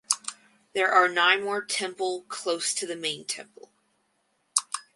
[0.73, 3.71] There are nine more temple close to the main temple.